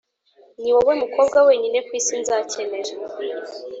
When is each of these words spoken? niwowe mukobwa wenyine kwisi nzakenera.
niwowe 0.61 0.93
mukobwa 1.01 1.37
wenyine 1.47 1.77
kwisi 1.87 2.13
nzakenera. 2.21 2.91